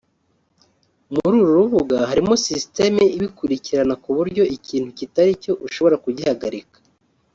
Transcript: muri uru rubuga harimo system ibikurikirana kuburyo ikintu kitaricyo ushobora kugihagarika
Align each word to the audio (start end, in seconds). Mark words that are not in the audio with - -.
muri 1.13 1.35
uru 1.41 1.51
rubuga 1.59 1.97
harimo 2.09 2.33
system 2.47 2.93
ibikurikirana 3.17 3.93
kuburyo 4.03 4.43
ikintu 4.57 4.89
kitaricyo 4.97 5.51
ushobora 5.67 5.95
kugihagarika 6.03 6.77